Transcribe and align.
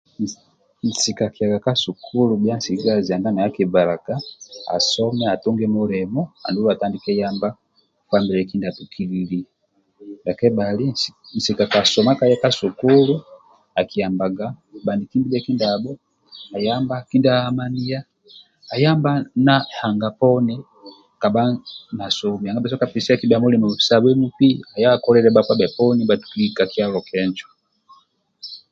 Nsika 0.87 1.23
akiaga 1.27 1.57
ka 1.65 1.73
sukulu 1.83 2.33
bya 2.41 2.53
nsigazi 2.59 3.09
nanga 3.11 3.29
naye 3.31 3.47
akibhalaga 3.49 4.15
asome 4.75 5.23
atunge 5.33 5.65
nulimo 5.73 6.21
andulu 6.45 6.67
atandike 6.69 7.11
yamba 7.21 7.47
famile 8.09 8.41
kindya 8.49 8.75
tukililiyo 8.77 9.49
ndia 10.19 10.33
kebhali 10.39 10.85
nsika 11.37 11.63
kasoma 11.73 12.11
kaya 12.19 12.35
ka 12.43 12.49
sukulu 12.59 13.13
akiyambaga 13.79 14.45
baniki 14.85 15.17
ndibabho 15.21 15.91
ayamba 16.57 16.95
kindya 17.09 17.31
hamaniya 17.45 17.99
na 19.45 19.55
ehanga 19.73 20.07
poni 20.19 20.55
kabha 21.21 21.41
na 21.97 22.05
somi 22.17 22.43
nanga 22.45 22.61
ba 22.63 22.69
sobhola 22.69 22.93
pesiyaki 22.93 23.25
mulimo 23.43 23.65
sya 23.85 23.97
bwa 24.01 24.11
mp 24.23 24.39
aye 24.73 24.85
akoliluw 24.93 25.33
bakpa 25.35 25.53
bhe 25.59 25.67
poni 25.77 26.01
nsibha 26.01 26.21
tuki 26.21 26.43
ka 26.57 26.65
kyalo 26.71 26.99
kenjo 27.09 27.45